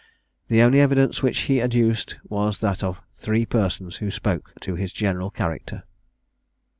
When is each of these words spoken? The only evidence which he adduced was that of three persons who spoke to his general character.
The 0.47 0.63
only 0.63 0.79
evidence 0.81 1.21
which 1.21 1.41
he 1.41 1.61
adduced 1.61 2.15
was 2.27 2.57
that 2.57 2.83
of 2.83 3.01
three 3.17 3.45
persons 3.45 3.97
who 3.97 4.09
spoke 4.09 4.51
to 4.61 4.73
his 4.73 4.91
general 4.91 5.29
character. 5.29 5.83